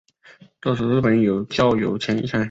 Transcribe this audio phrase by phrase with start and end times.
[0.59, 2.23] 这时日本有教友一千。